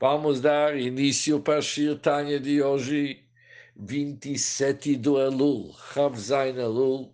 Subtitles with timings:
[0.00, 3.20] Vamos dar início para a Shirtanya de hoje,
[3.74, 7.12] 27 do Elul, Chavzain Elul.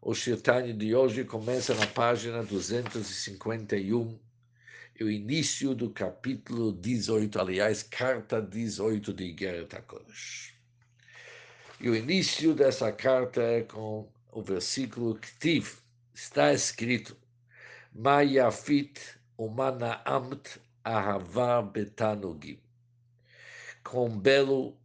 [0.00, 4.16] O Shirtanya de hoje começa na página 251,
[5.00, 10.54] e o início do capítulo 18, aliás, carta 18 de Igeret HaKodesh.
[11.80, 15.64] E o início dessa carta é com o versículo que
[16.14, 17.16] está escrito,
[17.92, 19.00] Mayafit
[19.36, 22.60] umanaamt Ahavá Betanugim.
[23.82, 24.76] com belo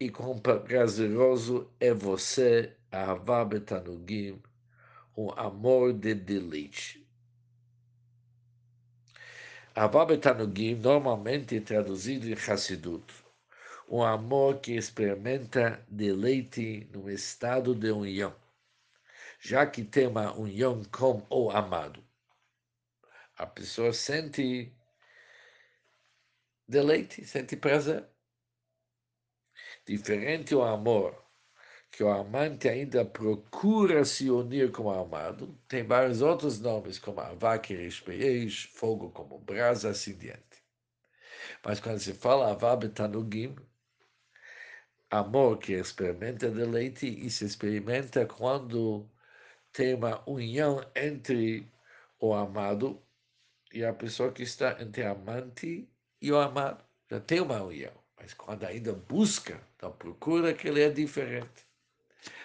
[0.00, 4.42] e com prazeroso é você, Ahavá Betanugim,
[5.16, 7.08] um amor de deleite.
[9.72, 13.14] Ahavá Betanugim, normalmente traduzido em Hassidut,
[13.88, 18.34] um amor que experimenta deleite no estado de união,
[19.38, 22.02] já que tem uma união com o amado.
[23.38, 24.75] A pessoa sente
[26.68, 28.08] deleite, sente prazer.
[29.86, 31.24] Diferente o amor,
[31.90, 37.20] que o amante ainda procura se unir com o amado, tem vários outros nomes, como
[37.20, 40.42] Avak Rishpeish, fogo como brasa, assim diante.
[41.64, 43.56] Mas quando se fala Avab Tanugim,
[45.10, 49.08] amor que experimenta deleite, e se experimenta quando
[49.72, 51.70] tem uma união entre
[52.18, 53.02] o amado
[53.72, 55.88] e a pessoa que está entre amante
[56.20, 60.82] e o amado já tem uma união, mas quando ainda busca, então procura que ele
[60.82, 61.66] é diferente.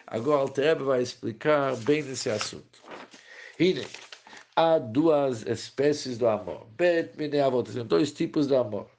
[0.05, 2.81] Agora o Alter vai explicar bem esse assunto.
[3.59, 3.87] Hine,
[4.55, 6.67] há duas espécies do amor.
[6.71, 8.89] Bet mineavot, são dois tipos de amor.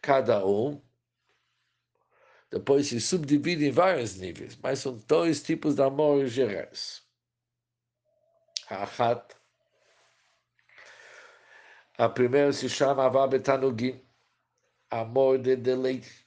[0.00, 0.80] Cada um
[2.50, 7.02] depois se subdivide em vários níveis, mas são dois tipos de amor gerais.
[8.68, 9.34] Achat
[12.02, 14.00] a primeira se chama Avabetanugim,
[14.90, 16.26] amor de deleite.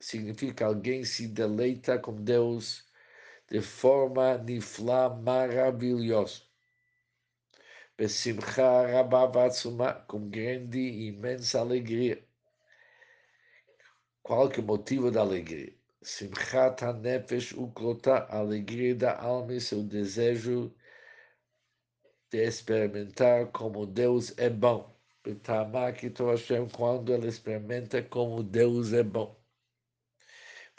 [0.00, 2.84] Significa alguém se deleita com Deus
[3.48, 6.42] de forma nifla maravilhosa.
[7.96, 12.20] Besimcha rabavatsuma, com grande e imensa alegria.
[14.24, 15.72] Qual que é motivo da alegria?
[16.02, 20.74] Simchat hanefesh uklota, alegria da alma e seu desejo
[22.30, 24.94] de experimentar como Deus é bom.
[25.24, 29.36] Hashem, quando ela experimenta como Deus é bom.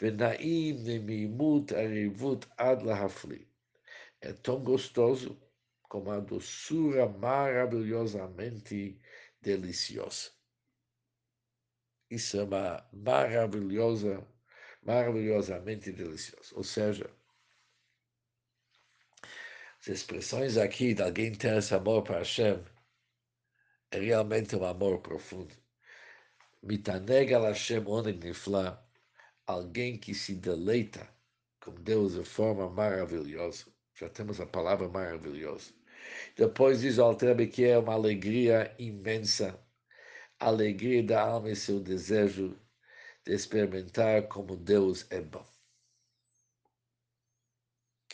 [0.00, 3.46] Venaim nemimut arivut ad lahafli.
[4.20, 5.38] É tão gostoso
[5.88, 9.00] como a doçura maravilhosamente
[9.42, 10.30] deliciosa.
[12.10, 14.26] Isso é uma maravilhosa,
[14.82, 16.54] maravilhosamente deliciosa.
[16.56, 17.10] Ou seja,
[19.80, 22.64] as expressões aqui de alguém ter esse amor para Hashem
[23.92, 25.54] é realmente um amor profundo.
[26.62, 28.84] Mitanega Hashem onig nifla,
[29.46, 31.08] alguém que se deleita
[31.60, 33.66] com Deus de forma maravilhosa.
[33.94, 35.72] Já temos a palavra maravilhosa.
[36.36, 39.58] Depois diz o Altrebe que é uma alegria imensa,
[40.40, 42.58] alegria da alma e seu desejo
[43.24, 45.57] de experimentar como Deus é bom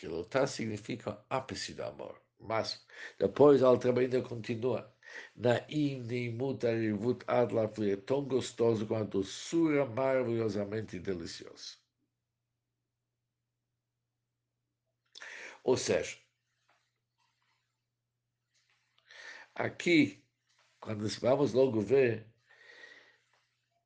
[0.04, 2.20] que lutar significa ápice do amor.
[2.38, 2.86] Mas
[3.18, 4.94] depois a outra ainda continua.
[5.34, 11.78] Naim neimut arivut adla é tão gostoso com a doçura maravilhosamente deliciosa.
[15.62, 16.18] Ou seja,
[19.54, 20.22] aqui,
[20.80, 22.26] quando vamos logo ver,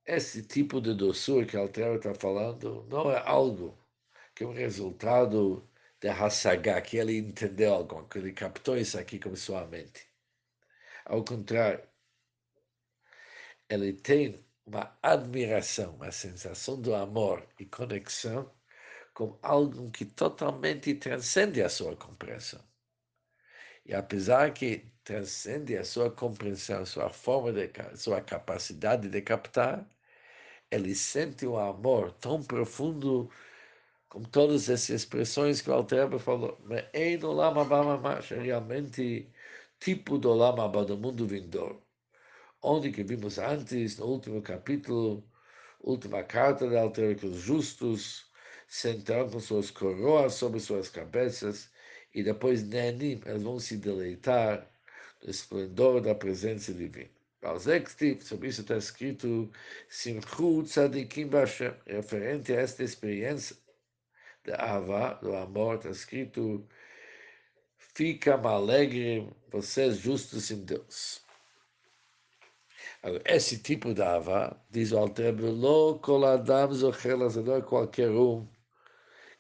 [0.04, 3.78] esse tipo de doçura que a Altera está falando não é algo
[4.34, 5.68] que é um resultado
[6.00, 10.06] de Hassagá, que ele entendeu algo, que ele captou isso aqui como sua mente.
[11.04, 11.82] Ao contrário,
[13.68, 18.52] ele tem uma admiração, uma sensação do amor e conexão
[19.14, 22.62] com algo que totalmente transcende a sua compreensão.
[23.84, 29.88] E apesar que transcende a sua compreensão, a sua forma de, sua capacidade de captar,
[30.70, 33.30] ele sente um amor tão profundo
[34.08, 39.30] com todas essas expressões que o Alter falou, é realmente
[39.78, 41.82] tipo do Lama do mundo vindouro,
[42.62, 45.24] onde que vimos antes, no último capítulo,
[45.80, 48.26] última carta da Alter, que os justos
[48.66, 51.70] sentarão com suas coroas sobre suas cabeças
[52.14, 54.66] e depois Nenim, eles vão se deleitar
[55.22, 57.10] no esplendor da presença divina.
[58.20, 59.50] Sobre isso está escrito
[59.88, 63.56] Simchu Tzadikim Bashem, referente a esta experiência
[64.48, 66.66] de Ava, do amor, está escrito:
[67.76, 71.22] fica alegre, vocês justos em Deus.
[73.24, 78.48] Esse tipo de Ava, diz o Alter, não é qualquer um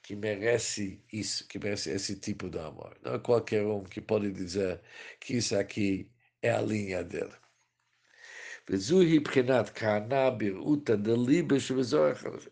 [0.02, 2.96] que merece isso, que merece esse tipo de amor.
[3.02, 4.80] Não é qualquer um que pode dizer
[5.20, 6.10] que isso aqui
[6.42, 7.32] é a linha dele.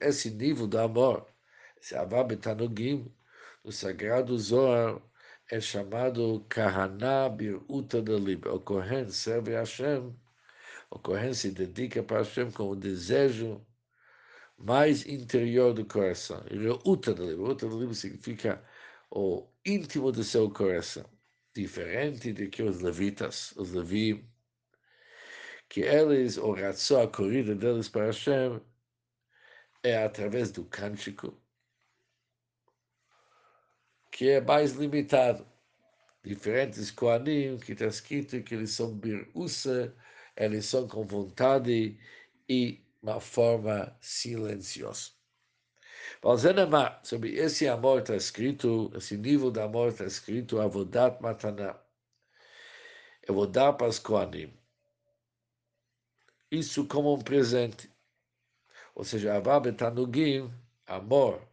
[0.01, 1.27] Esse nível de amor,
[1.87, 3.15] esse Avá Betanogim,
[3.65, 5.01] no Sagrado Zohar,
[5.49, 8.49] é chamado Kahana Bir'uta de Libe.
[8.49, 10.13] O Kohen serve a Hashem,
[10.91, 13.65] o Kohen se dedica para Hashem com o desejo
[14.59, 16.45] mais interior do coração.
[16.51, 17.43] Reuta de Libe.
[17.45, 18.65] Reuta de Libe significa
[19.09, 21.09] o íntimo do seu coração.
[21.55, 24.29] Diferente de que os levitas, os levim,
[25.69, 28.61] que eles, o ração, a corrida deles para Hashem,
[29.85, 31.41] é através do cântico,
[34.11, 35.47] que é mais limitado.
[36.25, 39.95] Diferentes Koanim, que está escrito que eles são birusa,
[40.37, 41.99] eles são com vontade
[42.49, 45.11] e uma forma silenciosa.
[46.23, 51.79] Valzenema, sobre esse amor está escrito, esse nível de amor está escrito, Avodat Matana.
[53.23, 54.53] Eu vou dar para os Koanim.
[56.51, 57.91] Isso como um presente.
[58.95, 60.53] Ou seja, Avab Tanugim,
[60.87, 61.47] amor,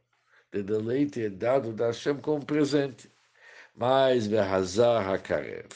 [0.54, 3.12] de deleite é dado da Hashem como presente.
[3.76, 5.72] Mas Behazar Hakarev,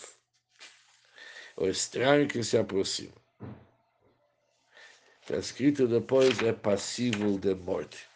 [1.56, 3.18] o estranho que se aproxima.
[5.22, 8.08] Está escrito depois, é passível de morte.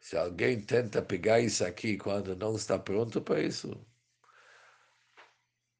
[0.00, 3.74] Se alguém tenta pegar isso aqui quando não está pronto para isso,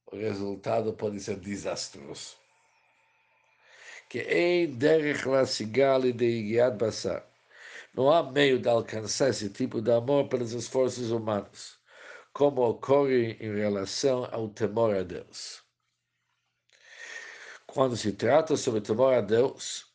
[0.06, 2.36] o resultado pode ser desastroso.
[4.08, 7.35] Que em derech la sigale de Basar.
[7.96, 11.78] Não há meio de alcançar esse tipo de amor pelos esforços humanos,
[12.32, 15.64] como ocorre em relação ao temor a Deus.
[17.66, 19.86] Quando se trata sobre temor a Deus,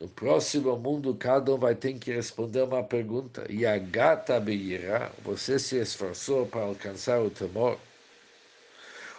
[0.00, 3.46] no próximo mundo, cada um vai ter que responder uma pergunta.
[3.50, 7.80] E a gata beirá, você se esforçou para alcançar o temor?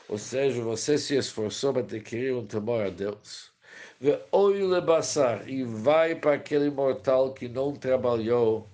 [0.07, 3.52] Ou seja, você se esforçou para adquirir um temor a Deus?
[4.33, 8.69] Olhe basar e vai para aquele mortal que não trabalhou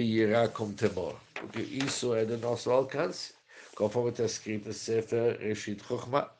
[0.00, 3.34] irá com temor, porque isso é do nosso alcance,
[3.74, 6.32] conforme está escrito no Sefer Reshit Chokhmah.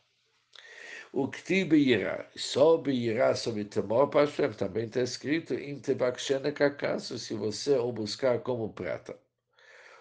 [1.13, 1.43] O que
[1.77, 7.91] irá, sobe irá sobre temor para também está escrito, em Tebakshena Kakasu, se você o
[7.91, 9.19] buscar como prata.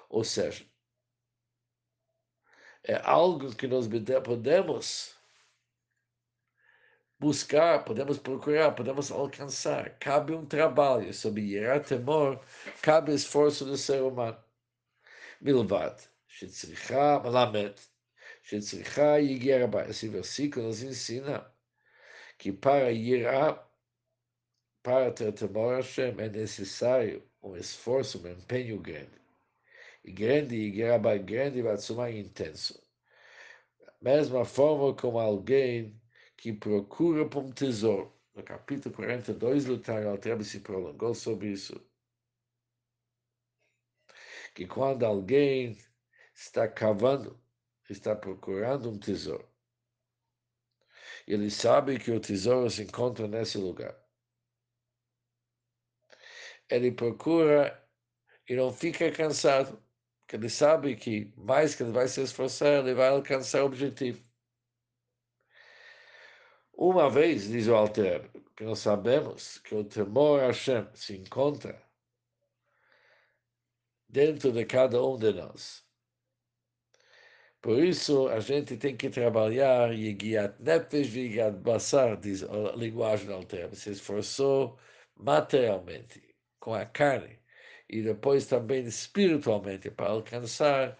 [0.07, 0.63] Ou seja,
[2.83, 3.87] é algo que nós
[4.23, 5.18] podemos
[7.19, 9.97] buscar, podemos procurar, podemos alcançar.
[9.99, 12.39] Cabe um trabalho sobre Yerá Temor,
[12.81, 14.37] cabe esforço do ser humano.
[15.41, 17.75] Milvad, Shetzricha Malamet,
[18.43, 19.87] Shetzricha Yigieraba.
[19.89, 21.45] Esse versículo nos ensina
[22.37, 23.65] que para Yerá,
[24.81, 29.19] para ter temor a Hashem, é necessário um esforço, um empenho grande.
[30.03, 32.81] E grande, Yigieraba grande, Vatsuma intenso.
[34.01, 35.99] Mesma forma como alguém
[36.39, 38.17] que procura por um tesouro.
[38.33, 41.75] No capítulo 42 do Tarot, Altrebe se prolongou sobre isso.
[44.55, 45.77] Que quando alguém
[46.33, 47.37] está cavando,
[47.89, 49.47] está procurando um tesouro,
[51.27, 53.93] ele sabe que o tesouro se encontra nesse lugar.
[56.69, 57.85] Ele procura
[58.47, 59.83] e não fica cansado,
[60.21, 64.28] porque ele sabe que mais que ele vai se esforçar, ele vai alcançar o objetivo.
[66.81, 71.77] Uma vez, diz o Alter, que nós sabemos que o temor a Hashem se encontra
[74.07, 75.85] dentro de cada um de nós.
[77.61, 83.33] Por isso, a gente tem que trabalhar e guiar nefesh guiar basar, diz a linguagem
[83.33, 83.75] Alter.
[83.75, 84.79] Se esforçou
[85.17, 87.41] materialmente, com a carne,
[87.89, 90.97] e depois também espiritualmente, para alcançar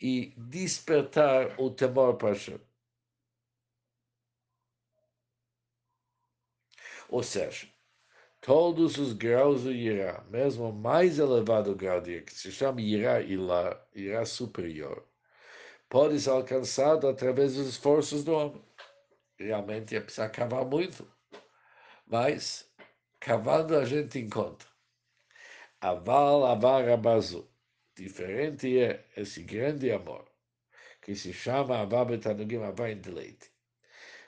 [0.00, 2.71] e despertar o temor para Hashem.
[7.12, 7.68] Ou seja,
[8.40, 13.20] todos os graus do Irá, mesmo o mais elevado grau de que se chama Irá
[13.20, 15.06] Ilá, Irá superior,
[15.90, 18.64] pode ser alcançado através dos esforços do homem.
[19.38, 21.06] Realmente é precisar cavar muito,
[22.06, 22.66] mas
[23.20, 24.66] cavando a gente encontra.
[25.82, 27.46] Aval Avar Abazu.
[27.94, 30.24] Diferente é esse grande amor,
[31.02, 33.50] que se chama Avar Betanugim em deleite.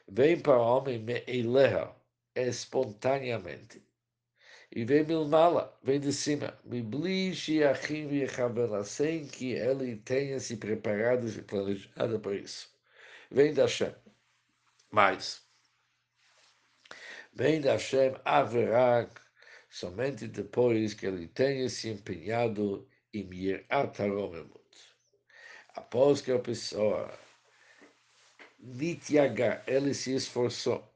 [0.07, 2.04] Vem para o homem Meileha,
[2.35, 3.83] espontaneamente.
[4.75, 6.59] E vem milmala, vem de cima,
[8.85, 12.69] sem que ele tenha se preparado e planejado para isso.
[13.31, 13.95] Vem da Shem.
[14.91, 15.43] Mas,
[17.33, 19.21] vem da Hashem Averak,
[19.69, 24.61] somente depois que ele tenha se empenhado em Yirat HaRomemut.
[25.75, 27.13] Após que a pessoa
[28.61, 30.94] Nityaga, ele se esforçou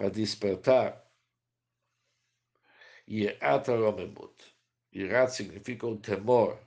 [0.00, 1.04] para despertar
[3.06, 4.32] Yirat HaRomemut.
[4.94, 6.58] Yirat significa o temor,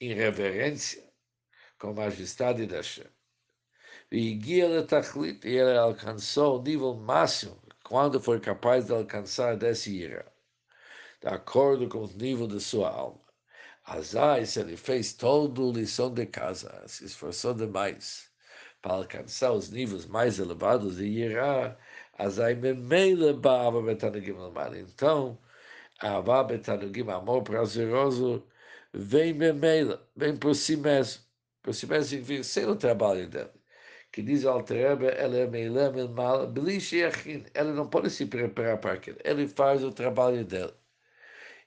[0.00, 1.02] em reverência
[1.76, 3.08] com a majestade da Hashem.
[4.12, 10.32] E ele alcançou o nível máximo quando foi capaz de alcançar desse ira,
[11.20, 13.20] de acordo com o nível de sua alma.
[13.84, 18.30] Azai, ele fez toda a lição de casa, se esforçou demais
[18.80, 21.76] para alcançar os níveis mais elevados de ira,
[24.78, 25.38] Então,
[26.00, 28.46] a Avá betanugim, amor prazeroso,
[28.92, 31.22] vem memele, vem por si mesmo.
[31.62, 33.50] Por si mesmo significa sem o trabalho dele
[34.12, 39.18] que diz ao Rebbe, ele é meilem mal, ele não pode se preparar para aquilo,
[39.24, 40.74] ele faz o trabalho dele.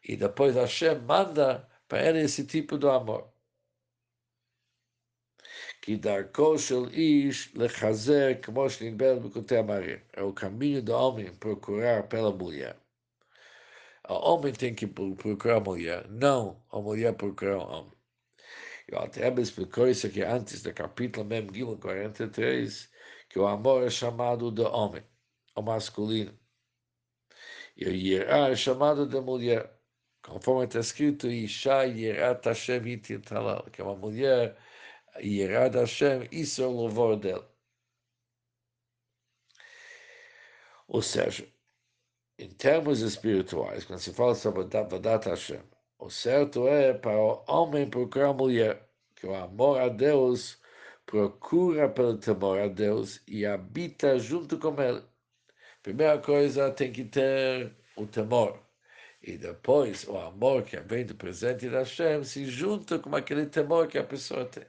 [0.03, 3.32] E depois Hashem manda para ele esse tipo de amor
[5.83, 9.99] que dar shel ish le chazer como shnibel b'kutei amarim.
[10.13, 12.77] É o caminho do homem procurar pela mulher.
[14.07, 17.91] O homem tem que procurar a mulher, não a mulher procurar o homem.
[18.87, 22.89] Eu até explicou isso aqui antes do capítulo mesmo, Gilman 43,
[23.27, 25.03] que o amor é chamado do homem,
[25.53, 26.33] o masculino.
[27.75, 29.69] E o Yerá é chamado da mulher,
[30.21, 34.57] conforme está escrito, Isha Yerá Tashem que é uma mulher
[35.19, 37.47] Yerá Hashem, isso é o louvor dela.
[40.87, 41.47] Ou seja,
[42.37, 45.61] em termos espirituais, quando se fala sobre Vadat Hashem,
[45.99, 50.59] o certo é para o homem procurar a mulher, que o amor a Deus
[51.05, 55.03] procura pelo temor a Deus e habita junto com ele.
[55.81, 58.59] Primeira coisa, tem que ter o temor.
[59.21, 63.87] E depois, o amor que vem do presente da Hashem se junta com aquele temor
[63.87, 64.65] que a pessoa tem.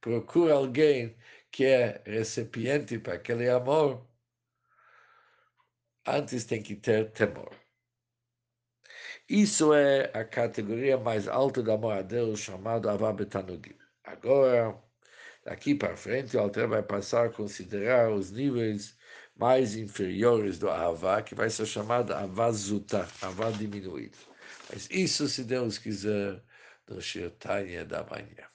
[0.00, 1.16] Procura alguém
[1.50, 4.06] que é recipiente para aquele amor.
[6.06, 7.54] Antes tem que ter temor.
[9.28, 13.76] Isso é a categoria mais alta do amor a Deus, chamado Avá Betanugim.
[14.02, 14.76] Agora,
[15.44, 18.96] daqui para frente, o Alter vai passar a considerar os níveis
[19.36, 24.18] mais inferiores do Avá, que vai ser chamado Avá Zuta, Avá diminuído.
[24.68, 26.42] Mas isso, se Deus quiser,
[26.88, 28.48] no Shirtanya da manhã.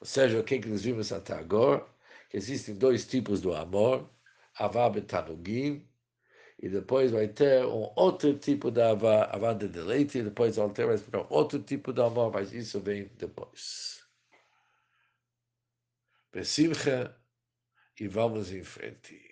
[0.00, 1.86] Ou seja, o que, que nós vimos até agora?
[2.30, 4.08] Que existem dois tipos do amor,
[4.56, 5.90] Avá Betanugim
[6.62, 10.62] e depois vai ter um outro tipo de avá, avá de deleite, e depois o
[10.62, 14.04] Alter vai explicar outro tipo de amor, mas isso vem depois.
[16.32, 17.16] Besimcha,
[17.98, 19.29] e vamos em frente.